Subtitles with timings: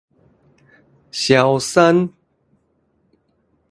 [1.11, 2.11] 蕭山